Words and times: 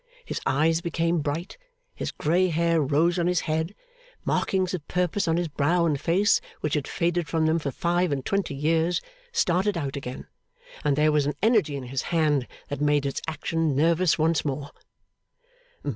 His 0.25 0.41
eyes 0.47 0.81
became 0.81 1.19
bright, 1.19 1.59
his 1.93 2.09
grey 2.09 2.47
hair 2.47 2.81
rose 2.81 3.19
on 3.19 3.27
his 3.27 3.41
head, 3.41 3.75
markings 4.25 4.73
of 4.73 4.87
purpose 4.87 5.27
on 5.27 5.37
his 5.37 5.47
brow 5.47 5.85
and 5.85 6.01
face 6.01 6.41
which 6.61 6.73
had 6.73 6.87
faded 6.87 7.27
from 7.27 7.45
them 7.45 7.59
for 7.59 7.69
five 7.69 8.11
and 8.11 8.25
twenty 8.25 8.55
years, 8.55 8.99
started 9.31 9.77
out 9.77 9.95
again, 9.95 10.25
and 10.83 10.95
there 10.95 11.11
was 11.11 11.27
an 11.27 11.35
energy 11.43 11.75
in 11.75 11.83
his 11.83 12.01
hand 12.01 12.47
that 12.69 12.81
made 12.81 13.05
its 13.05 13.21
action 13.27 13.75
nervous 13.75 14.17
once 14.17 14.43
more. 14.43 14.71